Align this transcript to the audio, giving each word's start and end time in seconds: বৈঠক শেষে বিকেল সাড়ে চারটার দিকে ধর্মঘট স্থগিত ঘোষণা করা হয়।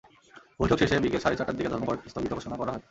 বৈঠক 0.59 0.77
শেষে 0.81 1.03
বিকেল 1.03 1.21
সাড়ে 1.21 1.37
চারটার 1.37 1.57
দিকে 1.57 1.71
ধর্মঘট 1.73 1.97
স্থগিত 2.11 2.31
ঘোষণা 2.37 2.55
করা 2.57 2.71
হয়। 2.71 2.79